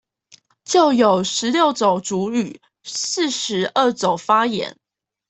[0.63, 4.75] 就有十六種族語、四十二種方言